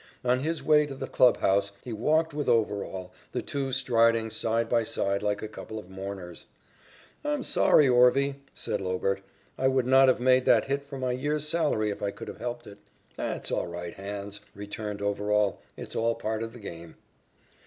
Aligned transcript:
On 0.25 0.39
his 0.39 0.63
way 0.63 0.87
to 0.87 0.95
the 0.95 1.05
clubhouse, 1.05 1.73
he 1.83 1.93
walked 1.93 2.33
with 2.33 2.49
Overall, 2.49 3.13
the 3.33 3.43
two 3.43 3.71
striding 3.71 4.31
side 4.31 4.67
by 4.67 4.81
side 4.81 5.21
like 5.21 5.43
a 5.43 5.47
couple 5.47 5.77
of 5.77 5.91
mourners. 5.91 6.47
"I'm 7.23 7.43
sorry, 7.43 7.87
'Orvie,'" 7.87 8.41
said 8.55 8.81
Lobert. 8.81 9.21
"I 9.59 9.67
would 9.67 9.85
not 9.85 10.07
have 10.07 10.19
made 10.19 10.45
that 10.45 10.65
hit 10.65 10.83
for 10.87 10.97
my 10.97 11.11
year's 11.11 11.47
salary 11.47 11.91
if 11.91 12.01
I 12.01 12.09
could 12.09 12.29
have 12.29 12.39
helped 12.39 12.65
it." 12.65 12.79
"That's 13.15 13.51
all 13.51 13.67
right, 13.67 13.93
'Hans,'" 13.93 14.41
returned 14.55 15.03
Overall. 15.03 15.61
"It's 15.77 15.95
all 15.95 16.15
part 16.15 16.41
of 16.41 16.53
the 16.53 16.59
game." 16.59 16.95